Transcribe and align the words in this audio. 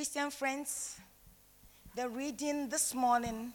Christian 0.00 0.30
friends, 0.30 0.96
the 1.94 2.08
reading 2.08 2.70
this 2.70 2.94
morning 2.94 3.52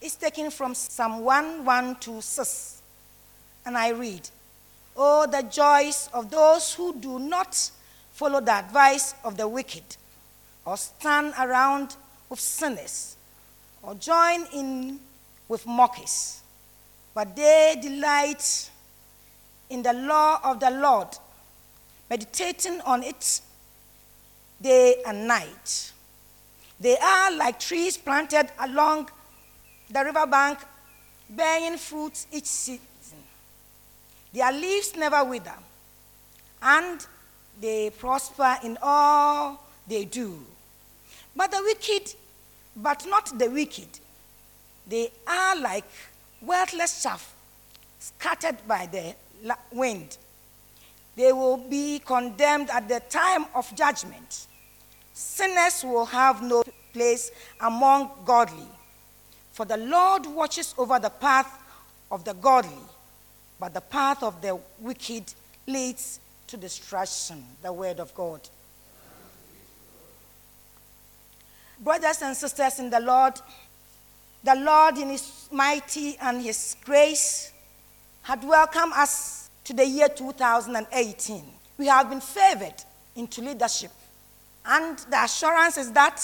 is 0.00 0.16
taken 0.16 0.50
from 0.50 0.74
Psalm 0.74 1.24
126. 1.24 2.82
And 3.64 3.78
I 3.78 3.90
read, 3.90 4.28
Oh, 4.96 5.24
the 5.28 5.42
joys 5.42 6.10
of 6.12 6.32
those 6.32 6.74
who 6.74 6.96
do 6.96 7.20
not 7.20 7.70
follow 8.10 8.40
the 8.40 8.54
advice 8.54 9.14
of 9.22 9.36
the 9.36 9.46
wicked, 9.46 9.84
or 10.64 10.76
stand 10.76 11.32
around 11.38 11.94
with 12.28 12.40
sinners, 12.40 13.16
or 13.84 13.94
join 13.94 14.46
in 14.52 14.98
with 15.46 15.64
mockers. 15.64 16.42
But 17.14 17.36
they 17.36 17.78
delight 17.80 18.68
in 19.70 19.84
the 19.84 19.92
law 19.92 20.40
of 20.42 20.58
the 20.58 20.72
Lord, 20.72 21.16
meditating 22.10 22.80
on 22.80 23.04
it 23.04 23.42
day 24.62 25.02
and 25.06 25.26
night. 25.26 25.92
They 26.80 26.96
are 26.96 27.32
like 27.32 27.58
trees 27.60 27.96
planted 27.96 28.50
along 28.58 29.10
the 29.90 30.04
riverbank, 30.04 30.58
bearing 31.28 31.76
fruit 31.76 32.26
each 32.32 32.46
season. 32.46 32.80
Their 34.32 34.52
leaves 34.52 34.96
never 34.96 35.22
wither, 35.24 35.54
and 36.62 37.06
they 37.60 37.90
prosper 37.90 38.56
in 38.64 38.78
all 38.82 39.62
they 39.86 40.04
do. 40.06 40.40
But 41.36 41.50
the 41.50 41.62
wicked, 41.62 42.14
but 42.76 43.04
not 43.06 43.38
the 43.38 43.48
wicked, 43.50 43.88
they 44.86 45.10
are 45.26 45.56
like 45.56 45.84
worthless 46.40 47.02
chaff 47.02 47.34
scattered 47.98 48.56
by 48.66 48.86
the 48.86 49.14
wind. 49.70 50.16
They 51.14 51.32
will 51.32 51.58
be 51.58 51.98
condemned 51.98 52.70
at 52.70 52.88
the 52.88 53.00
time 53.00 53.46
of 53.54 53.72
judgment. 53.76 54.46
Sinners 55.12 55.84
will 55.84 56.06
have 56.06 56.42
no 56.42 56.62
place 56.92 57.30
among 57.60 58.10
godly. 58.24 58.66
For 59.52 59.64
the 59.66 59.76
Lord 59.76 60.26
watches 60.26 60.74
over 60.78 60.98
the 60.98 61.10
path 61.10 61.58
of 62.10 62.24
the 62.24 62.34
godly, 62.34 62.82
but 63.60 63.74
the 63.74 63.80
path 63.80 64.22
of 64.22 64.40
the 64.40 64.58
wicked 64.80 65.32
leads 65.66 66.20
to 66.46 66.56
destruction. 66.56 67.44
The 67.62 67.72
word 67.72 68.00
of 68.00 68.14
God. 68.14 68.40
Brothers 71.78 72.22
and 72.22 72.36
sisters 72.36 72.78
in 72.78 72.90
the 72.90 73.00
Lord, 73.00 73.34
the 74.44 74.54
Lord, 74.54 74.98
in 74.98 75.10
His 75.10 75.48
mighty 75.50 76.16
and 76.18 76.42
His 76.42 76.76
grace, 76.84 77.52
had 78.22 78.42
welcomed 78.44 78.92
us 78.94 79.50
to 79.64 79.72
the 79.72 79.86
year 79.86 80.08
2018. 80.08 81.44
We 81.78 81.86
have 81.86 82.08
been 82.08 82.20
favored 82.20 82.74
into 83.16 83.42
leadership. 83.42 83.90
And 84.64 84.98
the 84.98 85.24
assurance 85.24 85.76
is 85.76 85.90
that 85.92 86.22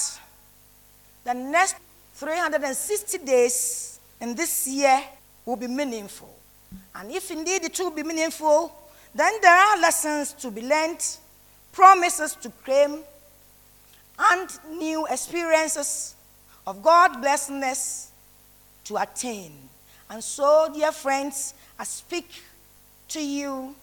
the 1.25 1.35
next 1.35 1.77
360 2.15 3.19
days 3.19 4.01
in 4.21 4.35
this 4.35 4.67
year 4.67 5.03
will 5.45 5.57
be 5.57 5.67
meaningful. 5.67 6.35
And 6.95 7.11
if 7.11 7.31
indeed 7.31 7.65
it 7.65 7.79
will 7.79 7.91
be 7.91 8.03
meaningful, 8.03 8.73
then 9.15 9.33
there 9.41 9.57
are 9.57 9.81
lessons 9.81 10.33
to 10.35 10.51
be 10.51 10.63
learned, 10.63 11.05
promises 11.73 12.35
to 12.37 12.51
claim, 12.65 13.01
and 14.19 14.79
new 14.79 15.07
experiences 15.07 16.15
of 16.67 16.83
God 16.83 17.21
blessedness 17.21 18.11
to 18.85 18.97
attain. 18.97 19.53
And 20.11 20.23
so, 20.23 20.71
dear 20.75 20.93
friends, 20.93 21.55
I 21.79 21.85
speak 21.85 22.43
to 23.09 23.25
you 23.25 23.75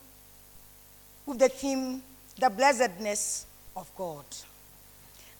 with 1.25 1.39
the 1.39 1.49
theme, 1.49 2.03
the 2.39 2.49
blessedness 2.49 3.45
of 3.75 3.89
God. 3.95 4.25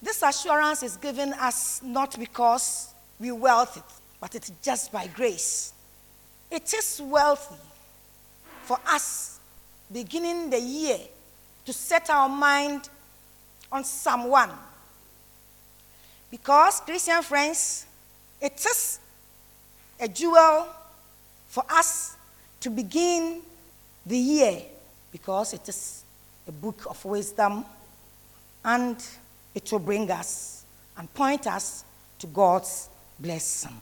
This 0.02 0.22
assurance 0.22 0.84
is 0.84 0.98
given 0.98 1.34
us 1.34 1.82
not 1.84 2.18
because 2.20 2.94
we 3.20 3.32
wealthy, 3.32 3.82
but 4.20 4.36
it's 4.36 4.52
just 4.62 4.92
by 4.92 5.08
grace. 5.08 5.74
It 6.52 6.74
is 6.74 7.02
wealthy 7.04 7.56
for 8.64 8.80
us 8.88 9.40
beginning 9.92 10.50
the 10.50 10.60
year 10.60 11.00
to 11.66 11.74
set 11.74 12.10
our 12.10 12.30
mind 12.30 12.90
on 13.72 13.84
Psalm 13.84 14.26
1. 14.30 14.50
Because, 16.30 16.82
Christian 16.82 17.22
friends, 17.22 17.86
it 18.42 18.54
is 18.66 19.00
a 20.00 20.08
jewel 20.08 20.68
for 21.48 21.64
us 21.70 22.16
to 22.60 22.70
begin 22.70 23.42
the 24.06 24.18
year 24.18 24.62
because 25.12 25.54
it 25.54 25.68
is 25.70 26.04
a 26.48 26.52
book 26.52 26.86
of 26.90 27.04
wisdom 27.06 27.66
and 28.66 29.02
it 29.54 29.72
will 29.72 29.80
bring 29.80 30.10
us 30.12 30.66
and 30.98 31.12
point 31.14 31.48
us 31.48 31.86
to 32.20 32.28
God's 32.28 32.90
blessing. 33.20 33.80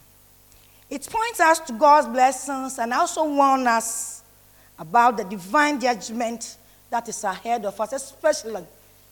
It 0.90 1.08
points 1.10 1.40
us 1.40 1.60
to 1.62 1.74
God's 1.74 2.08
blessings 2.08 2.78
and 2.78 2.94
also 2.94 3.24
warns 3.24 3.66
us 3.66 4.24
about 4.78 5.18
the 5.18 5.24
divine 5.24 5.80
judgment 5.80 6.58
that 6.90 7.08
is 7.08 7.24
ahead 7.24 7.66
of 7.66 7.80
us, 7.80 7.94
especially 7.94 8.64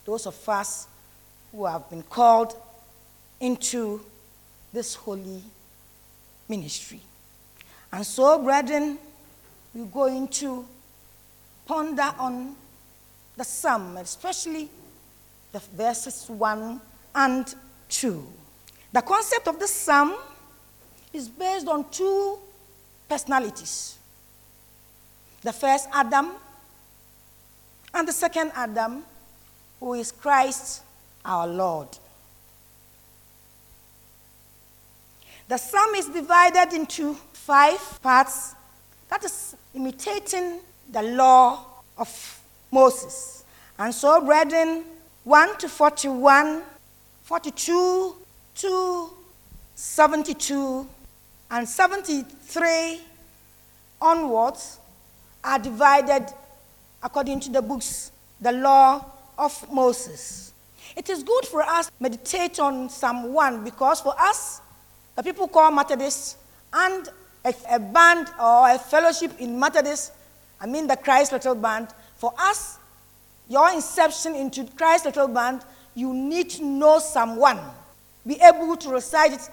those 0.06 0.28
of 0.28 0.50
us 0.50 0.88
who 1.52 1.66
have 1.66 1.90
been 1.90 2.03
called 2.03 2.56
into 3.40 4.02
this 4.74 4.94
holy 4.94 5.42
ministry. 6.50 7.00
And 7.92 8.06
so, 8.06 8.44
brethren, 8.44 8.98
we 9.74 9.86
go 9.86 10.06
into 10.06 10.66
ponder 11.66 12.14
on 12.20 12.56
the 13.38 13.44
psalm, 13.44 13.98
especially 13.98 14.70
the 15.52 15.60
verses 15.60 16.26
1 16.30 16.82
and 17.16 17.56
2. 17.90 18.28
The 18.94 19.02
concept 19.02 19.48
of 19.48 19.60
the 19.60 19.68
psalm 19.68 20.16
is 21.14 21.28
based 21.28 21.68
on 21.68 21.90
two 21.90 22.38
personalities 23.10 23.98
the 25.42 25.52
first 25.52 25.88
Adam 25.92 26.32
and 27.94 28.08
the 28.08 28.12
second 28.12 28.52
Adam, 28.56 29.04
who 29.80 29.96
is 29.96 30.12
Christ 30.12 30.84
our 31.26 31.48
Lord. 31.48 31.88
The 35.48 35.58
psalm 35.58 35.96
is 35.96 36.06
divided 36.08 36.74
into 36.74 37.16
five 37.34 38.02
parts 38.02 38.56
that 39.10 39.24
is 39.26 39.56
imitating 39.74 40.60
the 40.90 41.02
law 41.02 41.66
of 41.98 42.42
Moses. 42.72 43.44
And 43.78 43.94
so, 43.94 44.24
brethren, 44.24 44.86
1 45.24 45.58
to 45.58 45.70
41, 45.70 46.62
42 47.24 48.16
to 48.56 49.09
72, 49.76 50.88
and 51.52 51.68
73 51.68 53.02
onwards 54.02 54.80
are 55.44 55.59
divided 55.59 56.26
according 57.03 57.40
to 57.40 57.50
the 57.52 57.62
books, 57.62 58.12
the 58.40 58.52
law 58.52 59.06
of 59.38 59.72
Moses. 59.72 60.53
It 60.96 61.09
is 61.09 61.23
good 61.23 61.46
for 61.46 61.62
us 61.64 61.88
to 61.88 61.94
meditate 62.00 62.59
on 62.59 62.90
Psalm 62.90 63.34
1 63.34 63.64
because 63.64 64.02
for 64.02 64.14
us, 64.20 64.62
the 65.16 65.23
people 65.23 65.47
call 65.47 65.72
Methodists, 65.72 66.38
and 66.73 67.08
a, 67.46 67.53
a 67.70 67.79
band 67.79 68.28
or 68.40 68.70
a 68.70 68.78
fellowship 68.79 69.32
in 69.40 69.59
Methodist 69.59 70.14
I 70.62 70.68
mean 70.68 70.85
the 70.85 70.96
Christ 70.96 71.32
Little 71.32 71.56
Band. 71.56 71.88
For 72.18 72.32
us, 72.38 72.78
your 73.52 73.70
inception 73.74 74.34
into 74.34 74.64
Christ 74.78 75.03
Little 75.03 75.28
Band, 75.28 75.62
you 75.94 76.14
need 76.14 76.50
to 76.52 76.64
know 76.64 77.00
Psalm 77.00 77.36
1, 77.36 77.59
be 78.26 78.40
able 78.42 78.78
to 78.78 78.90
recite 78.90 79.34
it, 79.34 79.50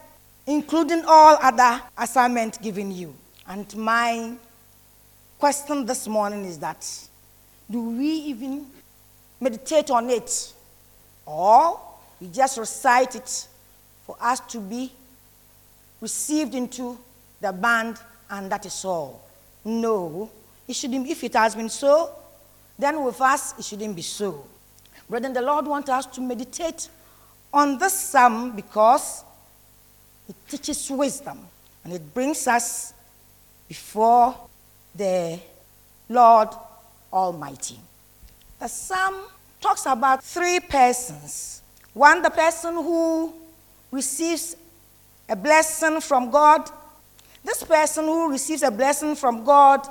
including 0.47 1.03
all 1.05 1.37
other 1.43 1.83
assignments 1.99 2.59
given 2.59 2.93
you. 2.93 3.13
And 3.49 3.77
my 3.77 4.35
question 5.41 5.85
this 5.85 6.07
morning 6.07 6.45
is 6.45 6.59
that 6.61 6.87
do 7.69 7.91
we 7.91 8.07
even 8.07 8.67
meditate 9.41 9.91
on 9.91 10.11
it? 10.11 10.53
Or 11.27 11.81
we 12.21 12.29
just 12.29 12.57
recite 12.57 13.17
it 13.17 13.49
for 14.07 14.17
us 14.21 14.39
to 14.53 14.61
be 14.61 14.93
received 16.01 16.55
into 16.55 16.97
the 17.41 17.53
band 17.53 17.99
and 18.31 18.51
that 18.53 18.65
is 18.65 18.85
all? 18.85 19.27
No. 19.65 20.31
It 20.69 20.77
shouldn't, 20.77 21.09
if 21.09 21.25
it 21.25 21.35
has 21.35 21.57
been 21.57 21.69
so, 21.69 22.15
then 22.79 23.03
with 23.03 23.21
us, 23.21 23.59
it 23.59 23.65
shouldn't 23.65 23.97
be 23.97 24.03
so. 24.03 24.45
Brethren, 25.09 25.33
the 25.33 25.43
Lord 25.43 25.67
wants 25.67 25.89
us 25.91 26.07
to 26.07 26.21
meditate 26.21 26.89
on 27.53 27.79
this 27.79 27.99
psalm 27.99 28.55
because 28.55 29.25
it 30.29 30.37
teaches 30.49 30.91
wisdom 30.91 31.39
and 31.85 31.93
it 31.93 32.15
brings 32.15 32.47
us 32.47 32.93
before 33.67 34.37
the 34.95 35.39
Lord 36.09 36.49
Almighty. 37.13 37.79
The 38.59 38.69
psalm 38.69 39.15
talks 39.61 39.87
about 39.87 40.23
three 40.23 40.61
persons 40.61 41.63
one, 41.99 42.23
the 42.23 42.31
person 42.31 42.75
who 42.75 43.35
receives 43.91 44.55
a 45.29 45.35
blessing 45.35 46.01
from 46.01 46.31
God. 46.31 46.71
This 47.45 47.65
person 47.65 48.05
who 48.05 48.31
receives 48.31 48.63
a 48.63 48.71
blessing 48.71 49.17
from 49.17 49.43
God 49.43 49.85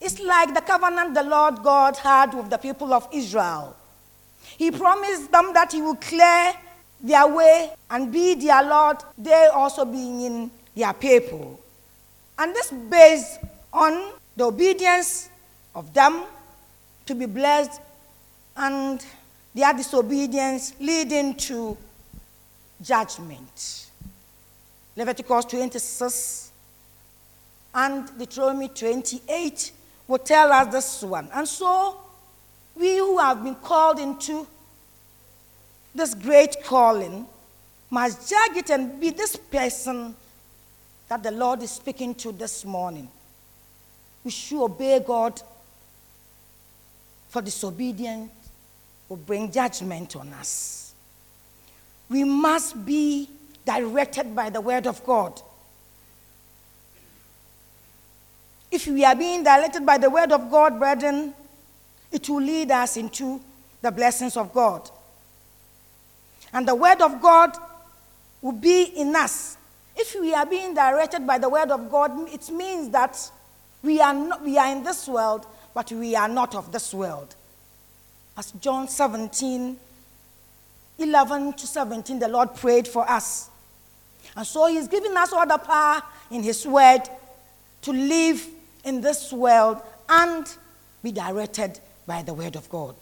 it's 0.00 0.20
like 0.20 0.54
the 0.54 0.60
covenant 0.60 1.14
the 1.14 1.22
Lord 1.22 1.62
God 1.62 1.96
had 1.96 2.34
with 2.34 2.48
the 2.50 2.58
people 2.58 2.92
of 2.94 3.08
Israel. 3.12 3.76
He 4.56 4.70
promised 4.70 5.30
them 5.30 5.52
that 5.52 5.72
He 5.72 5.82
will 5.82 5.96
clear 5.96 6.54
their 7.02 7.26
way 7.26 7.70
and 7.90 8.12
be 8.12 8.34
their 8.34 8.62
Lord, 8.62 8.98
they 9.16 9.46
also 9.52 9.84
being 9.84 10.20
in 10.22 10.50
their 10.74 10.92
people. 10.92 11.60
And 12.38 12.54
this 12.54 12.70
based 12.70 13.40
on 13.72 14.12
the 14.36 14.44
obedience 14.44 15.28
of 15.74 15.92
them 15.92 16.24
to 17.06 17.14
be 17.14 17.26
blessed 17.26 17.80
and 18.56 19.04
their 19.54 19.72
disobedience 19.72 20.74
leading 20.80 21.34
to 21.34 21.76
judgment. 22.82 23.90
Leviticus 24.96 25.44
26 25.46 26.52
and 27.74 28.18
Deuteronomy 28.18 28.68
28 28.68 29.72
will 30.10 30.18
tell 30.18 30.50
us 30.50 30.72
this 30.72 31.02
one. 31.04 31.28
And 31.32 31.46
so, 31.46 31.96
we 32.74 32.98
who 32.98 33.18
have 33.18 33.44
been 33.44 33.54
called 33.54 34.00
into 34.00 34.44
this 35.94 36.14
great 36.14 36.56
calling 36.64 37.26
must 37.90 38.28
judge 38.28 38.56
it 38.56 38.70
and 38.70 39.00
be 39.00 39.10
this 39.10 39.36
person 39.36 40.16
that 41.08 41.22
the 41.22 41.30
Lord 41.30 41.62
is 41.62 41.70
speaking 41.70 42.16
to 42.16 42.32
this 42.32 42.64
morning. 42.64 43.08
We 44.24 44.32
should 44.32 44.64
obey 44.64 44.98
God, 44.98 45.40
for 47.28 47.40
disobedience 47.40 48.32
will 49.08 49.16
bring 49.16 49.52
judgment 49.52 50.16
on 50.16 50.32
us. 50.32 50.92
We 52.08 52.24
must 52.24 52.84
be 52.84 53.28
directed 53.64 54.34
by 54.34 54.50
the 54.50 54.60
Word 54.60 54.88
of 54.88 55.04
God. 55.04 55.40
If 58.70 58.86
we 58.86 59.04
are 59.04 59.16
being 59.16 59.42
directed 59.42 59.84
by 59.84 59.98
the 59.98 60.08
Word 60.08 60.32
of 60.32 60.50
God, 60.50 60.78
brethren, 60.78 61.34
it 62.12 62.28
will 62.28 62.40
lead 62.40 62.70
us 62.70 62.96
into 62.96 63.40
the 63.82 63.90
blessings 63.90 64.36
of 64.36 64.52
God. 64.52 64.88
And 66.52 66.66
the 66.66 66.74
Word 66.74 67.00
of 67.00 67.20
God 67.20 67.56
will 68.42 68.52
be 68.52 68.82
in 68.82 69.14
us. 69.14 69.56
If 69.96 70.16
we 70.20 70.34
are 70.34 70.46
being 70.46 70.74
directed 70.74 71.26
by 71.26 71.38
the 71.38 71.48
Word 71.48 71.70
of 71.70 71.90
God, 71.90 72.32
it 72.32 72.48
means 72.50 72.90
that 72.90 73.18
we 73.82 74.00
are, 74.00 74.14
not, 74.14 74.42
we 74.42 74.58
are 74.58 74.70
in 74.70 74.82
this 74.82 75.08
world, 75.08 75.46
but 75.74 75.90
we 75.92 76.14
are 76.14 76.28
not 76.28 76.54
of 76.54 76.72
this 76.72 76.92
world. 76.94 77.34
As 78.36 78.52
John 78.52 78.88
17, 78.88 79.76
11 80.98 81.52
to 81.54 81.66
17, 81.66 82.18
the 82.18 82.28
Lord 82.28 82.54
prayed 82.54 82.86
for 82.86 83.08
us. 83.10 83.50
And 84.36 84.46
so 84.46 84.66
He's 84.66 84.86
giving 84.86 85.16
us 85.16 85.32
all 85.32 85.46
the 85.46 85.58
power 85.58 86.02
in 86.30 86.42
His 86.42 86.66
Word 86.66 87.02
to 87.82 87.92
live 87.92 88.46
in 88.84 89.00
this 89.00 89.32
world 89.32 89.82
and 90.08 90.46
be 91.02 91.12
directed 91.12 91.80
by 92.06 92.22
the 92.22 92.34
Word 92.34 92.56
of 92.56 92.68
God. 92.68 92.94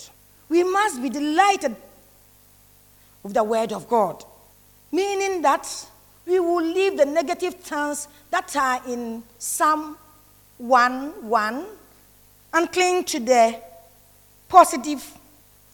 We 0.48 0.64
must 0.64 1.02
be 1.02 1.08
delighted 1.08 1.76
with 3.22 3.34
the 3.34 3.44
Word 3.44 3.72
of 3.72 3.88
God, 3.88 4.24
meaning 4.92 5.42
that 5.42 5.66
we 6.26 6.40
will 6.40 6.62
leave 6.62 6.96
the 6.96 7.06
negative 7.06 7.54
things 7.54 8.08
that 8.30 8.54
are 8.56 8.80
in 8.86 9.22
Psalm 9.38 9.96
1 10.58 11.28
1 11.28 11.66
and 12.54 12.72
cling 12.72 13.04
to 13.04 13.20
the 13.20 13.60
positive, 14.48 15.04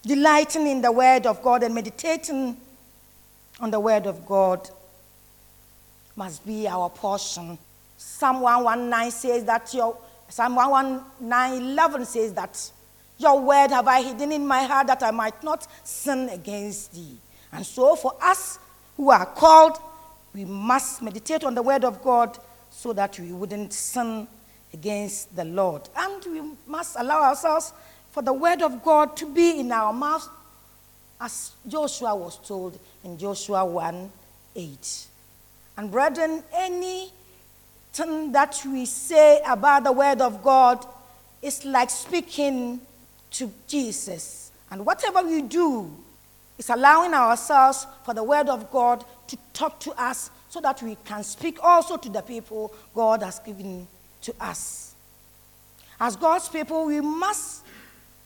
delighting 0.02 0.66
in 0.66 0.80
the 0.80 0.92
Word 0.92 1.26
of 1.26 1.42
God 1.42 1.62
and 1.62 1.74
meditating 1.74 2.56
on 3.60 3.70
the 3.70 3.80
Word 3.80 4.06
of 4.06 4.26
God 4.26 4.68
must 6.16 6.44
be 6.46 6.68
our 6.68 6.88
portion. 6.90 7.58
Psalm 7.96 8.40
119 8.40 9.10
says 9.10 9.44
that 9.44 9.72
your 9.74 9.96
Psalm 10.28 10.56
119 10.56 11.72
11 11.72 12.04
says 12.06 12.32
that 12.34 12.70
your 13.18 13.40
word 13.40 13.70
have 13.70 13.86
I 13.86 14.02
hidden 14.02 14.32
in 14.32 14.46
my 14.46 14.64
heart 14.64 14.88
that 14.88 15.02
I 15.02 15.10
might 15.10 15.42
not 15.42 15.66
sin 15.86 16.28
against 16.28 16.92
thee. 16.94 17.16
And 17.52 17.64
so, 17.64 17.94
for 17.94 18.14
us 18.20 18.58
who 18.96 19.10
are 19.10 19.26
called, 19.26 19.78
we 20.34 20.44
must 20.44 21.00
meditate 21.02 21.44
on 21.44 21.54
the 21.54 21.62
Word 21.62 21.84
of 21.84 22.02
God 22.02 22.36
so 22.70 22.92
that 22.92 23.18
we 23.20 23.32
wouldn't 23.32 23.72
sin 23.72 24.26
against 24.72 25.34
the 25.36 25.44
Lord. 25.44 25.88
And 25.96 26.24
we 26.24 26.42
must 26.66 26.96
allow 26.98 27.22
ourselves 27.22 27.72
for 28.10 28.22
the 28.22 28.32
Word 28.32 28.62
of 28.62 28.82
God 28.82 29.16
to 29.18 29.26
be 29.32 29.60
in 29.60 29.70
our 29.70 29.92
mouth, 29.92 30.28
as 31.20 31.52
Joshua 31.66 32.14
was 32.16 32.38
told 32.38 32.78
in 33.04 33.16
Joshua 33.16 33.64
1 33.64 34.10
8. 34.56 35.06
And, 35.76 35.90
brethren, 35.90 36.42
that 37.96 38.60
we 38.66 38.86
say 38.86 39.40
about 39.46 39.84
the 39.84 39.92
Word 39.92 40.20
of 40.20 40.42
God 40.42 40.84
is 41.40 41.64
like 41.64 41.90
speaking 41.90 42.80
to 43.32 43.50
Jesus. 43.66 44.52
And 44.70 44.84
whatever 44.84 45.22
we 45.22 45.42
do, 45.42 45.90
is 46.58 46.70
allowing 46.70 47.14
ourselves 47.14 47.86
for 48.04 48.14
the 48.14 48.22
Word 48.22 48.48
of 48.48 48.70
God 48.70 49.04
to 49.26 49.36
talk 49.52 49.80
to 49.80 49.92
us 49.92 50.30
so 50.48 50.60
that 50.60 50.82
we 50.82 50.96
can 51.04 51.24
speak 51.24 51.58
also 51.62 51.96
to 51.96 52.08
the 52.08 52.22
people 52.22 52.72
God 52.94 53.22
has 53.22 53.38
given 53.40 53.86
to 54.22 54.34
us. 54.40 54.94
As 56.00 56.16
God's 56.16 56.48
people, 56.48 56.86
we 56.86 57.00
must 57.00 57.64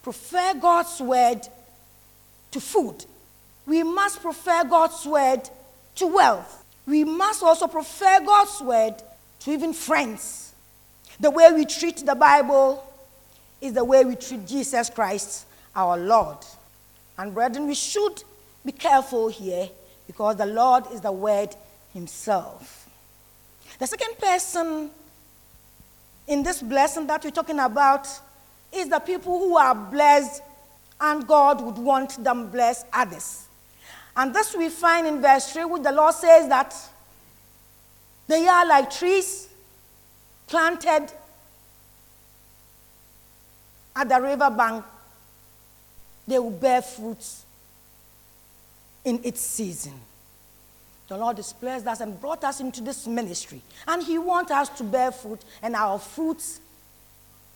prefer 0.03 0.53
God's 0.55 0.99
Word 0.99 1.47
to 2.51 2.59
food. 2.59 3.05
We 3.65 3.83
must 3.83 4.21
prefer 4.21 4.63
God's 4.63 5.05
Word 5.05 5.49
to 5.95 6.07
wealth. 6.07 6.63
We 6.85 7.03
must 7.03 7.43
also 7.43 7.67
prefer 7.67 8.19
God's 8.25 8.61
Word 8.61 8.95
to 9.39 9.51
even 9.51 9.73
friends. 9.73 10.53
The 11.19 11.31
way 11.31 11.51
we 11.51 11.65
treat 11.65 11.97
the 12.05 12.15
Bible 12.15 12.83
is 13.61 13.73
the 13.73 13.83
way 13.83 14.05
we 14.05 14.15
treat 14.15 14.45
Jesus 14.47 14.89
Christ, 14.89 15.45
our 15.75 15.97
Lord. 15.97 16.37
And 17.17 17.33
brethren, 17.33 17.67
we 17.67 17.75
should 17.75 18.23
be 18.65 18.71
careful 18.71 19.27
here 19.27 19.69
because 20.07 20.37
the 20.37 20.45
Lord 20.45 20.85
is 20.93 21.01
the 21.01 21.11
Word 21.11 21.55
Himself. 21.93 22.89
The 23.77 23.87
second 23.87 24.17
person 24.17 24.89
in 26.27 26.43
this 26.43 26.61
blessing 26.61 27.07
that 27.07 27.23
we're 27.23 27.31
talking 27.31 27.59
about 27.59 28.07
is 28.71 28.87
the 28.87 28.99
people 28.99 29.39
who 29.39 29.57
are 29.57 29.73
blessed 29.73 30.41
and 31.01 31.25
God 31.27 31.61
would 31.61 31.77
want 31.77 32.23
them 32.23 32.49
bless 32.49 32.83
others. 32.93 33.47
And 34.15 34.33
this 34.33 34.55
we 34.55 34.69
find 34.69 35.07
in 35.07 35.21
verse 35.21 35.51
3, 35.53 35.65
which 35.65 35.83
the 35.83 35.91
Lord 35.91 36.13
says 36.13 36.47
that 36.49 36.75
they 38.29 38.47
are 38.47 38.65
like 38.65 38.91
trees 38.91 39.49
planted 40.47 41.11
at 43.95 44.07
the 44.07 44.21
river 44.21 44.49
bank 44.51 44.85
they 46.27 46.37
will 46.37 46.51
bear 46.51 46.83
fruit 46.83 47.25
in 49.03 49.19
its 49.23 49.41
season. 49.41 49.93
The 51.07 51.17
Lord 51.17 51.37
has 51.37 51.53
blessed 51.53 51.87
us 51.87 52.01
and 52.01 52.21
brought 52.21 52.43
us 52.43 52.59
into 52.59 52.81
this 52.81 53.07
ministry. 53.07 53.61
And 53.87 54.03
He 54.03 54.19
wants 54.19 54.51
us 54.51 54.69
to 54.77 54.83
bear 54.83 55.11
fruit 55.11 55.41
and 55.63 55.75
our 55.75 55.97
fruits 55.97 56.61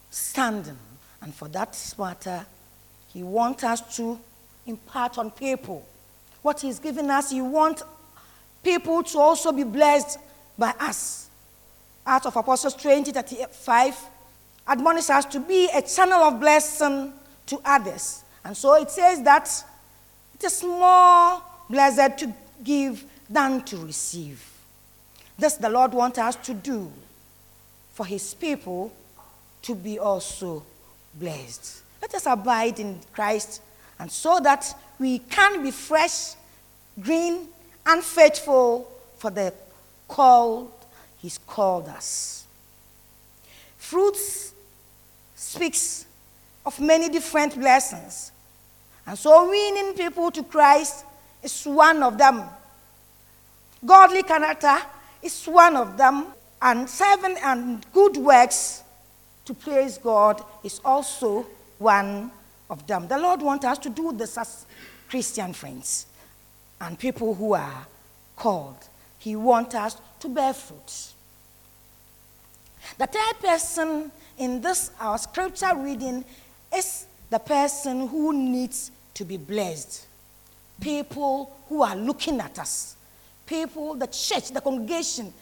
standing. 0.09 0.77
And 1.21 1.35
for 1.35 1.47
that 1.49 1.77
matter, 1.99 2.47
He 3.13 3.21
wants 3.21 3.63
us 3.63 3.95
to 3.97 4.19
impart 4.65 5.19
on 5.19 5.29
people 5.29 5.85
what 6.41 6.61
He's 6.61 6.79
given 6.79 7.11
us. 7.11 7.29
He 7.29 7.41
wants 7.41 7.83
people 8.63 9.03
to 9.03 9.19
also 9.19 9.51
be 9.51 9.63
blessed 9.63 10.17
by 10.57 10.73
us. 10.79 11.29
Acts 12.05 12.25
of 12.25 12.35
Apostles 12.35 12.75
20 12.75 13.11
35 13.11 13.97
admonishes 14.67 15.09
us 15.09 15.25
to 15.25 15.39
be 15.39 15.69
a 15.73 15.81
channel 15.81 16.23
of 16.23 16.39
blessing 16.39 17.13
to 17.45 17.59
others. 17.65 18.23
And 18.43 18.55
so 18.55 18.75
it 18.75 18.89
says 18.89 19.21
that 19.23 19.49
it 20.35 20.43
is 20.43 20.63
more 20.63 21.41
blessed 21.69 22.17
to 22.19 22.33
give 22.63 23.03
than 23.29 23.63
to 23.63 23.77
receive. 23.77 24.45
This 25.37 25.55
the 25.55 25.69
Lord 25.69 25.93
wants 25.93 26.19
us 26.19 26.35
to 26.37 26.53
do 26.53 26.91
for 27.93 28.05
his 28.05 28.33
people 28.33 28.93
to 29.63 29.75
be 29.75 29.97
also 29.97 30.63
blessed. 31.15 31.83
Let 32.01 32.13
us 32.15 32.25
abide 32.25 32.79
in 32.79 32.99
Christ 33.13 33.61
and 33.99 34.11
so 34.11 34.39
that 34.41 34.75
we 34.99 35.19
can 35.19 35.63
be 35.63 35.71
fresh, 35.71 36.33
green, 36.99 37.47
and 37.85 38.03
faithful 38.03 38.89
for 39.17 39.29
the 39.29 39.53
call 40.07 40.71
he's 41.23 41.39
called 41.47 41.87
us. 41.87 42.45
Fruits 43.77 44.53
speaks 45.35 46.05
of 46.65 46.79
many 46.79 47.09
different 47.09 47.57
blessings. 47.59 48.31
And 49.07 49.17
so 49.17 49.49
winning 49.49 49.93
people 49.93 50.31
to 50.31 50.43
Christ 50.43 51.05
is 51.41 51.63
one 51.65 52.03
of 52.03 52.17
them. 52.17 52.43
Godly 53.85 54.23
character 54.23 54.77
is 55.21 55.45
one 55.45 55.75
of 55.75 55.97
them. 55.97 56.27
And 56.61 56.89
serving 56.89 57.37
and 57.43 57.85
good 57.91 58.15
works 58.17 58.83
to 59.45 59.53
praise 59.53 59.97
God 59.97 60.41
is 60.63 60.79
also 60.85 61.45
one 61.77 62.31
of 62.69 62.87
them. 62.87 63.07
The 63.07 63.17
Lord 63.17 63.41
wants 63.41 63.65
us 63.65 63.77
to 63.79 63.89
do 63.89 64.13
this 64.13 64.37
as 64.37 64.65
Christian 65.09 65.53
friends 65.53 66.05
and 66.79 66.97
people 66.97 67.35
who 67.35 67.53
are 67.53 67.85
called. 68.35 68.77
He 69.23 69.37
wants 69.37 69.73
us 69.73 69.95
to 70.19 70.27
bear 70.27 70.51
fruit. 70.51 71.13
The 72.97 73.07
third 73.07 73.39
person 73.39 74.11
in 74.37 74.59
this 74.59 74.91
our 74.99 75.17
scripture 75.17 75.73
reading 75.77 76.25
is 76.75 77.05
the 77.29 77.39
person 77.39 78.09
who 78.09 78.33
needs 78.33 78.91
to 79.13 79.23
be 79.23 79.37
blessed. 79.37 80.07
People 80.81 81.55
who 81.69 81.83
are 81.83 81.95
looking 81.95 82.41
at 82.41 82.59
us. 82.59 82.97
People, 83.45 83.95
the 83.95 84.07
church, 84.07 84.49
the 84.51 84.59
congregation, 84.59 85.33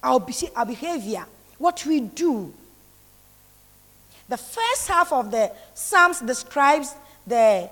our, 0.00 0.24
our 0.54 0.66
behavior, 0.66 1.24
what 1.58 1.84
we 1.84 1.98
do. 1.98 2.54
The 4.28 4.36
first 4.36 4.86
half 4.86 5.12
of 5.12 5.32
the 5.32 5.50
Psalms 5.74 6.20
describes 6.20 6.94
the 7.26 7.68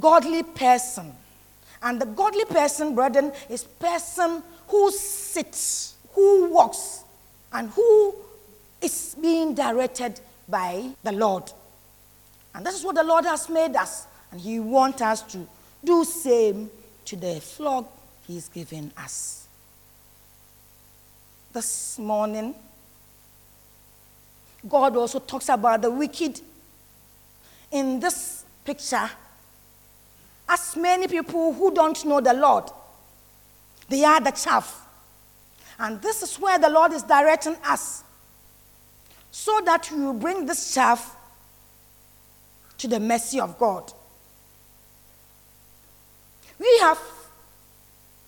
godly 0.00 0.42
person. 0.42 1.12
And 1.82 2.00
the 2.00 2.06
godly 2.06 2.44
person, 2.44 2.94
brethren, 2.94 3.32
is 3.48 3.64
person 3.64 4.42
who 4.68 4.90
sits, 4.90 5.94
who 6.12 6.50
walks, 6.50 7.04
and 7.52 7.70
who 7.70 8.14
is 8.80 9.16
being 9.20 9.54
directed 9.54 10.20
by 10.48 10.90
the 11.02 11.12
Lord. 11.12 11.50
And 12.54 12.64
this 12.64 12.74
is 12.74 12.84
what 12.84 12.94
the 12.94 13.04
Lord 13.04 13.24
has 13.24 13.48
made 13.48 13.76
us. 13.76 14.06
And 14.32 14.40
He 14.40 14.58
wants 14.60 15.02
us 15.02 15.22
to 15.32 15.46
do 15.84 16.04
same 16.04 16.70
to 17.04 17.16
the 17.16 17.40
flock 17.40 17.90
He's 18.26 18.48
given 18.48 18.92
us. 18.96 19.46
This 21.52 21.98
morning, 21.98 22.54
God 24.68 24.96
also 24.96 25.18
talks 25.20 25.48
about 25.48 25.82
the 25.82 25.90
wicked 25.90 26.40
in 27.70 28.00
this 28.00 28.44
picture 28.64 29.08
as 30.48 30.76
many 30.76 31.08
people 31.08 31.52
who 31.52 31.72
don't 31.72 32.04
know 32.04 32.20
the 32.20 32.34
Lord. 32.34 32.64
They 33.88 34.04
are 34.04 34.20
the 34.20 34.30
chaff. 34.30 34.86
And 35.78 36.00
this 36.00 36.22
is 36.22 36.36
where 36.38 36.58
the 36.58 36.70
Lord 36.70 36.92
is 36.92 37.02
directing 37.02 37.56
us 37.64 38.04
so 39.30 39.60
that 39.64 39.90
we 39.92 40.02
will 40.02 40.14
bring 40.14 40.46
this 40.46 40.74
chaff 40.74 41.14
to 42.78 42.88
the 42.88 42.98
mercy 42.98 43.40
of 43.40 43.58
God. 43.58 43.92
We 46.58 46.78
have 46.80 46.98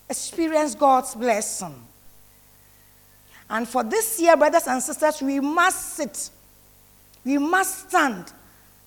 experienced 0.08 0.78
God's 0.78 1.14
blessing. 1.14 1.74
And 3.48 3.66
for 3.66 3.82
this 3.82 4.20
year, 4.20 4.36
brothers 4.36 4.66
and 4.66 4.82
sisters, 4.82 5.22
we 5.22 5.40
must 5.40 5.94
sit, 5.94 6.30
we 7.24 7.38
must 7.38 7.88
stand, 7.88 8.32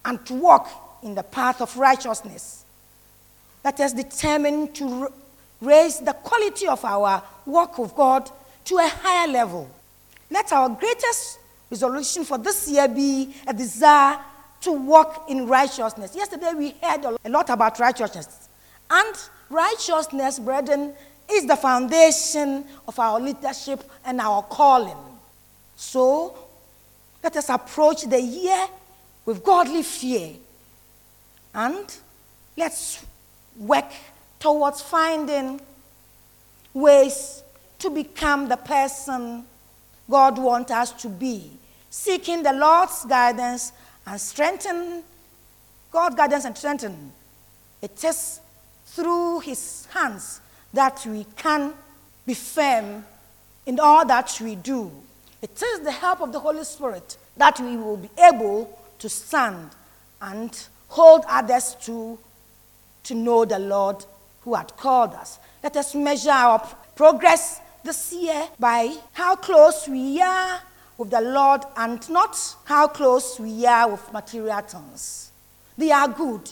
and 0.06 0.20
walk 0.30 1.00
in 1.02 1.16
the 1.16 1.24
path 1.24 1.62
of 1.62 1.76
righteousness. 1.78 2.66
That 3.64 3.80
is 3.80 3.94
determined 3.94 4.76
to 4.76 5.12
raise 5.62 6.00
the 6.00 6.14
quality 6.14 6.68
of 6.68 6.84
our 6.84 7.24
work 7.46 7.78
with 7.78 7.96
God 7.96 8.30
to 8.66 8.78
a 8.78 8.88
higher 8.88 9.28
level. 9.28 9.70
Let 10.30 10.52
our 10.52 10.70
greatest 10.70 11.40
resolution 11.70 12.24
for 12.24 12.38
this 12.38 12.70
year 12.70 12.88
be 12.88 13.34
a 13.48 13.54
desire 13.54 14.20
to 14.62 14.72
walk 14.72 15.26
in 15.30 15.48
righteousness. 15.48 16.16
Yesterday 16.16 16.54
we 16.56 16.76
heard 16.82 17.06
a 17.24 17.30
lot 17.30 17.50
about 17.50 17.80
righteousness. 17.80 18.50
And 18.90 19.16
righteousness, 19.50 20.40
brethren, 20.40 20.94
is 21.32 21.46
the 21.46 21.56
foundation 21.56 22.66
of 22.88 23.00
our 23.00 23.20
leadership 23.20 23.84
and 24.06 24.20
our 24.20 24.44
calling. 24.44 24.98
So 25.76 26.38
let 27.24 27.36
us 27.36 27.50
approach 27.50 28.04
the 28.04 28.22
year 28.22 28.68
with 29.26 29.44
godly 29.44 29.84
fear 29.84 30.34
and 31.54 31.98
let's 32.58 33.06
work 33.58 33.92
towards 34.40 34.82
finding 34.82 35.62
ways 36.74 37.44
to 37.80 37.90
become 37.90 38.48
the 38.48 38.58
person 38.58 39.46
God 40.10 40.38
wants 40.38 40.72
us 40.72 40.92
to 41.04 41.10
be, 41.10 41.52
seeking 41.90 42.44
the 42.44 42.54
Lord's 42.54 43.06
guidance 43.06 43.72
and 44.06 44.20
strengthen 44.20 45.04
God's 45.92 46.16
guidance 46.16 46.46
and 46.46 46.58
strengthen. 46.58 47.12
It 47.82 48.04
is 48.04 48.40
through 48.88 49.40
His 49.40 49.88
hands 49.94 50.42
that 50.74 51.06
we 51.06 51.26
can 51.36 51.74
be 52.26 52.34
firm 52.34 53.06
in 53.66 53.80
all 53.80 54.06
that 54.06 54.40
we 54.42 54.56
do. 54.56 54.92
It 55.42 55.62
is 55.62 55.80
the 55.80 55.92
help 55.92 56.22
of 56.22 56.32
the 56.32 56.40
Holy 56.40 56.64
Spirit 56.64 57.18
that 57.38 57.60
we 57.60 57.76
will 57.78 57.98
be 57.98 58.10
able 58.18 58.78
to 59.00 59.10
stand 59.10 59.72
and 60.22 60.68
hold 60.90 61.26
others 61.28 61.76
to, 61.82 62.20
to 63.04 63.16
know 63.16 63.46
the 63.46 63.60
Lord 63.60 64.06
who 64.42 64.56
had 64.56 64.76
called 64.78 65.14
us. 65.14 65.40
Let 65.64 65.78
us 65.78 65.96
measure 65.96 66.32
our 66.32 66.60
progress 66.96 67.62
this 67.84 68.14
year 68.14 68.48
by 68.60 68.96
how 69.14 69.36
close 69.36 69.88
we 69.88 70.22
are 70.22 70.62
with 70.98 71.10
the 71.10 71.22
Lord 71.22 71.62
and 71.78 72.08
not 72.10 72.38
how 72.66 72.88
close 72.88 73.40
we 73.40 73.66
are 73.66 73.90
with 73.90 74.14
material 74.14 74.62
things. 74.62 75.32
They 75.78 75.92
are 75.92 76.08
good, 76.08 76.52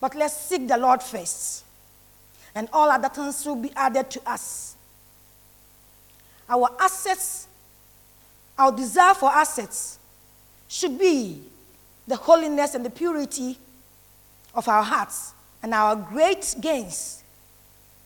but 0.00 0.14
let's 0.14 0.36
seek 0.36 0.68
the 0.68 0.76
Lord 0.76 1.02
first. 1.02 1.64
And 2.54 2.68
all 2.72 2.90
other 2.90 3.08
things 3.08 3.44
will 3.44 3.56
be 3.56 3.70
added 3.74 4.10
to 4.10 4.30
us. 4.30 4.76
Our 6.48 6.70
assets, 6.80 7.48
our 8.58 8.72
desire 8.72 9.14
for 9.14 9.30
assets, 9.30 9.98
should 10.68 10.98
be 10.98 11.42
the 12.06 12.16
holiness 12.16 12.74
and 12.74 12.84
the 12.84 12.90
purity 12.90 13.58
of 14.54 14.68
our 14.68 14.82
hearts. 14.82 15.32
And 15.62 15.74
our 15.74 15.96
great 15.96 16.54
gains 16.60 17.22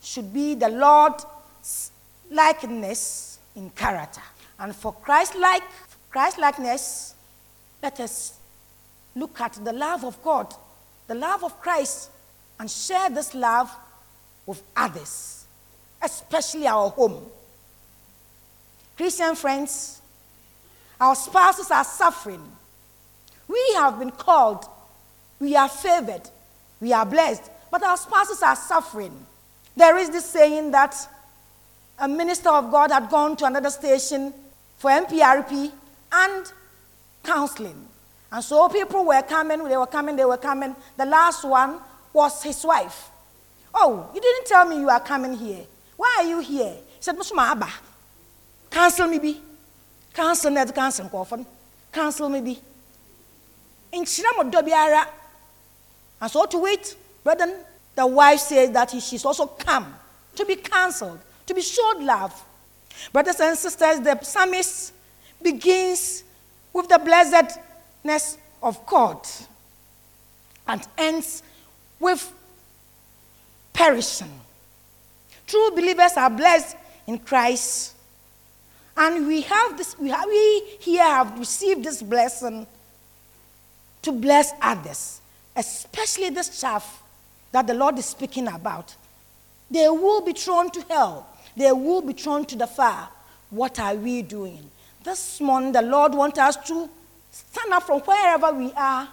should 0.03 0.33
be 0.33 0.55
the 0.55 0.69
Lord's 0.69 1.91
likeness 2.31 3.39
in 3.57 3.71
character. 3.71 4.23
And 4.59 4.75
for 4.75 4.93
Christ 4.93 5.35
like 5.37 5.63
Christ 6.11 6.39
likeness, 6.39 7.15
let 7.83 8.01
us 8.01 8.39
look 9.15 9.41
at 9.41 9.53
the 9.65 9.73
love 9.73 10.05
of 10.05 10.23
God, 10.23 10.53
the 11.07 11.15
love 11.15 11.45
of 11.45 11.61
Christ, 11.61 12.11
and 12.59 12.71
share 12.71 13.11
this 13.11 13.35
love 13.35 13.71
with 14.47 14.63
others, 14.77 15.45
especially 16.03 16.67
our 16.67 16.91
home. 16.91 17.25
Christian 18.97 19.35
friends, 19.35 20.03
our 21.01 21.15
spouses 21.15 21.71
are 21.71 21.85
suffering. 21.85 22.43
We 23.49 23.75
have 23.77 23.99
been 23.99 24.11
called, 24.11 24.67
we 25.39 25.57
are 25.57 25.69
favored, 25.69 26.29
we 26.81 26.93
are 26.93 27.05
blessed, 27.07 27.51
but 27.71 27.83
our 27.83 27.97
spouses 27.97 28.43
are 28.43 28.57
suffering. 28.57 29.15
There 29.77 29.97
is 29.99 30.11
this 30.11 30.25
saying 30.25 30.71
that 30.73 30.95
a 31.99 32.09
minister 32.09 32.49
of 32.49 32.71
God 32.71 32.91
had 32.91 33.11
gone 33.11 33.37
to 33.37 33.45
another 33.45 33.71
station 33.71 34.33
for 34.79 34.91
MPRP 34.91 35.71
and 36.13 36.53
counseling. 37.23 37.87
And 38.33 38.43
so 38.43 38.69
people 38.69 39.05
were 39.05 39.23
coming, 39.23 39.65
they 39.65 39.77
were 39.77 39.87
coming, 39.87 40.17
they 40.17 40.25
were 40.25 40.37
coming. 40.39 40.75
The 40.97 41.05
last 41.05 41.45
one 41.45 41.81
was 42.13 42.43
his 42.43 42.65
wife. 42.65 43.11
Oh, 43.75 44.11
you 44.15 44.21
didn't 44.21 44.47
tell 44.47 44.67
me 44.67 44.79
you 44.79 44.89
are 44.89 45.01
coming 45.01 45.35
here. 45.35 45.65
Why 45.97 46.17
are 46.21 46.25
you 46.25 46.41
here? 46.41 46.73
He 46.73 47.03
said, 47.03 47.17
Musuma 47.17 47.51
Abba, 47.51 47.69
cancel 48.71 49.07
me 49.07 49.19
be. 49.19 49.41
Cancel 50.13 50.51
net 50.51 50.75
cancel 50.75 51.09
coffin. 51.09 51.47
Cancel 51.93 52.29
me 52.29 52.41
be. 52.41 52.59
In 53.93 54.05
Chiramodobiara. 54.05 55.07
And 56.21 56.31
so 56.31 56.47
to 56.47 56.59
wait, 56.59 56.97
brother, 57.25 57.65
the 57.95 58.07
wife 58.07 58.41
says 58.41 58.71
that 58.73 58.91
she's 58.91 59.25
also 59.25 59.47
come 59.47 59.95
to 60.37 60.45
be 60.45 60.57
cancelled 60.57 61.21
to 61.51 61.55
be 61.55 61.63
showed 61.63 61.99
love. 62.01 62.33
Brothers 63.13 63.41
and 63.41 63.59
sisters, 63.59 64.01
the 64.01 64.19
psalmist 64.23 64.93
begins 65.43 66.23
with 66.73 66.89
the 66.89 66.99
blessedness 66.99 68.39
of 68.63 68.87
God 68.87 69.27
and 70.69 70.87
ends 70.97 71.43
with 71.99 72.33
perishing. 73.73 74.41
True 75.47 75.73
believers 75.73 76.13
are 76.17 76.31
blessed 76.31 76.77
in 77.09 77.19
Christ. 77.19 77.95
And 78.97 79.27
we 79.27 79.41
have 79.41 79.77
this, 79.77 79.99
we, 79.99 80.11
have, 80.11 80.27
we 80.27 80.61
here 80.79 81.03
have 81.03 81.37
received 81.37 81.85
this 81.85 82.01
blessing 82.03 82.65
to 84.03 84.13
bless 84.13 84.53
others, 84.63 85.20
especially 85.57 86.31
this 86.31 86.61
chaff 86.61 87.03
that 87.53 87.67
the 87.67 87.75
Lord 87.75 87.99
is 87.99 88.07
speaking 88.07 88.49
about. 88.49 88.95
They 89.71 89.89
will 89.89 90.21
be 90.21 90.33
thrown 90.33 90.71
to 90.71 90.81
hell 90.83 91.27
they 91.57 91.73
will 91.73 92.03
be 92.03 92.13
thrown 92.13 92.45
to 92.47 92.57
the 92.57 92.67
fire. 92.67 93.09
What 93.51 93.79
are 93.79 93.95
we 93.95 94.23
doing? 94.23 94.71
This 95.03 95.41
morning, 95.41 95.73
the 95.73 95.83
Lord 95.83 96.15
wants 96.15 96.39
us 96.39 96.57
to 96.69 96.89
stand 97.31 97.73
up 97.73 97.83
from 97.85 98.01
wherever 98.01 98.53
we 98.53 98.73
are 98.73 99.09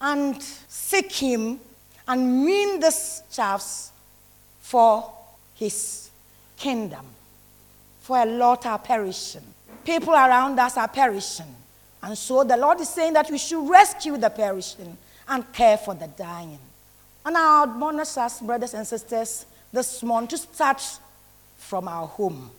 and 0.00 0.42
seek 0.42 1.12
Him 1.12 1.60
and 2.06 2.44
win 2.44 2.80
these 2.80 3.22
chaffs 3.32 3.90
for 4.60 5.10
His 5.54 6.10
kingdom. 6.56 7.04
For 8.00 8.18
a 8.18 8.26
lot 8.26 8.66
are 8.66 8.78
perishing. 8.78 9.42
People 9.84 10.12
around 10.12 10.58
us 10.58 10.76
are 10.76 10.88
perishing. 10.88 11.54
And 12.02 12.16
so 12.16 12.44
the 12.44 12.56
Lord 12.56 12.80
is 12.80 12.88
saying 12.88 13.14
that 13.14 13.30
we 13.30 13.38
should 13.38 13.68
rescue 13.68 14.16
the 14.16 14.28
perishing 14.28 14.96
and 15.28 15.52
care 15.52 15.76
for 15.76 15.94
the 15.94 16.06
dying. 16.06 16.58
And 17.24 17.36
I 17.36 17.64
admonish 17.64 18.16
us, 18.16 18.40
brothers 18.40 18.74
and 18.74 18.86
sisters, 18.86 19.46
this 19.72 20.02
morning 20.02 20.28
to 20.28 20.38
start 20.38 20.82
from 21.56 21.88
our 21.88 22.06
home, 22.06 22.50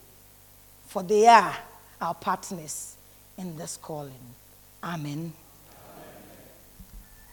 for 0.86 1.02
they 1.02 1.26
are 1.26 1.56
our 2.00 2.14
partners 2.14 2.96
in 3.36 3.56
this 3.56 3.76
calling. 3.76 4.12
Amen. 4.82 5.12
Amen. 5.12 5.32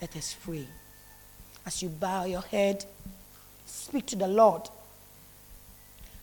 Let 0.02 0.16
us 0.16 0.36
pray. 0.42 0.66
As 1.66 1.82
you 1.82 1.90
bow 1.90 2.26
your 2.26 2.42
head, 2.42 2.86
speak 3.66 4.06
to 4.08 4.16
the 4.16 4.28
Lord. 4.28 4.70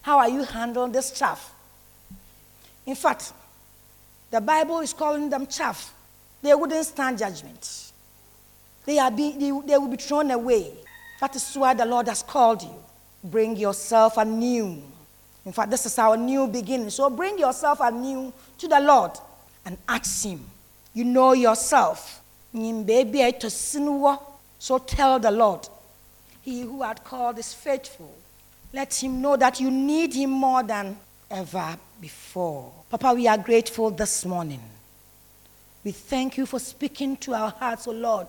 How 0.03 0.19
are 0.19 0.29
you 0.29 0.45
handling 0.45 0.93
this 0.93 1.11
chaff? 1.13 1.53
In 2.87 2.95
fact, 2.95 3.33
the 4.31 4.41
Bible 4.41 4.81
is 4.81 4.93
calling 4.93 5.29
them 5.29 5.47
chaff. 5.47 5.93
They 6.41 6.55
wouldn't 6.55 6.87
stand 6.87 7.19
judgment. 7.19 7.92
They, 8.85 8.99
are 8.99 9.11
be, 9.11 9.33
they, 9.33 9.51
they 9.67 9.79
will 9.79 9.89
be 9.89 9.97
thrown 9.97 10.31
away. 10.31 10.73
That 11.21 11.37
is 11.37 11.55
why 11.55 11.75
the 11.75 11.87
Lord 11.87 12.09
has 12.09 12.23
called 12.23 12.63
you. 12.63 12.75
Bring 13.23 13.57
yourself 13.57 14.17
anew. 14.17 14.83
In 15.45 15.53
fact, 15.53 15.71
this 15.71 15.87
is 15.87 15.99
our 15.99 16.17
new 16.17 16.47
beginning. 16.47 16.91
So 16.91 17.11
bring 17.11 17.39
yourself 17.39 17.81
anew 17.81 18.33
to 18.59 18.69
the 18.69 18.81
Lord 18.81 19.13
and 19.65 19.79
ask 19.89 20.25
Him. 20.25 20.45
You 20.95 21.05
know 21.05 21.33
yourself. 21.33 22.21
So 22.53 24.79
tell 24.79 25.19
the 25.19 25.31
Lord, 25.31 25.69
He 26.43 26.63
who 26.63 26.83
had 26.83 27.03
called 27.05 27.39
is 27.39 27.55
faithful. 27.55 28.13
Let 28.73 29.03
Him 29.03 29.21
know 29.21 29.37
that 29.37 29.61
you 29.61 29.71
need 29.71 30.15
Him 30.15 30.31
more 30.31 30.63
than 30.63 30.97
ever 31.31 31.77
before. 32.01 32.73
Papa, 32.91 33.15
we 33.15 33.27
are 33.27 33.39
grateful 33.39 33.91
this 33.91 34.25
morning. 34.25 34.61
We 35.85 35.93
thank 35.93 36.37
you 36.37 36.47
for 36.47 36.59
speaking 36.59 37.17
to 37.19 37.35
our 37.35 37.51
hearts, 37.51 37.89
O 37.89 37.91
oh 37.91 37.95
Lord. 37.95 38.29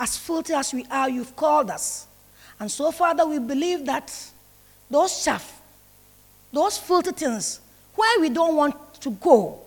As 0.00 0.16
filthy 0.16 0.54
as 0.54 0.72
we 0.72 0.86
are, 0.90 1.08
you've 1.08 1.34
called 1.34 1.70
us. 1.70 2.06
And 2.60 2.70
so, 2.70 2.90
Father, 2.90 3.26
we 3.26 3.38
believe 3.38 3.84
that 3.86 4.12
those 4.90 5.24
chaff, 5.24 5.60
those 6.52 6.78
filthy 6.78 7.12
things, 7.12 7.60
where 7.94 8.20
we 8.20 8.28
don't 8.28 8.56
want 8.56 9.00
to 9.00 9.10
go, 9.10 9.58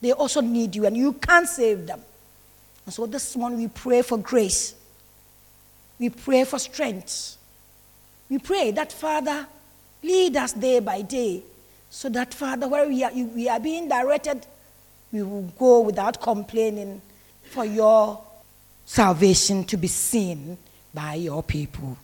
they 0.00 0.12
also 0.12 0.40
need 0.40 0.74
you, 0.74 0.86
and 0.86 0.96
you 0.96 1.12
can't 1.12 1.48
save 1.48 1.86
them. 1.86 2.02
And 2.84 2.94
so 2.94 3.06
this 3.06 3.36
morning 3.36 3.58
we 3.58 3.68
pray 3.68 4.02
for 4.02 4.18
grace. 4.18 4.74
We 5.98 6.08
pray 6.08 6.44
for 6.44 6.58
strength. 6.58 7.36
We 8.28 8.38
pray 8.38 8.72
that, 8.72 8.90
Father, 8.90 9.46
lead 10.02 10.36
us 10.36 10.52
day 10.52 10.80
by 10.80 11.02
day 11.02 11.42
so 11.90 12.08
that, 12.08 12.34
Father, 12.34 12.66
where 12.66 12.88
we 12.88 13.04
are, 13.04 13.12
we 13.12 13.48
are 13.48 13.60
being 13.60 13.88
directed, 13.88 14.46
we 15.12 15.22
will 15.22 15.42
go 15.58 15.80
without 15.80 16.20
complaining 16.20 17.00
for 17.44 17.64
your 17.64 18.20
salvation 18.92 19.64
to 19.64 19.78
be 19.78 19.88
seen 19.88 20.58
by 20.92 21.14
your 21.14 21.42
people. 21.42 21.96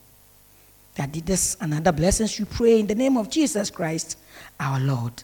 That 0.95 1.13
did 1.13 1.27
this 1.27 1.55
and 1.61 1.75
other 1.75 1.93
blessings 1.93 2.39
you 2.39 2.47
pray 2.47 2.81
in 2.81 2.87
the 2.87 2.95
name 2.95 3.19
of 3.19 3.29
Jesus 3.29 3.69
Christ, 3.69 4.17
our 4.59 4.81
Lord. 4.81 5.23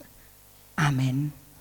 Amen. 0.78 1.32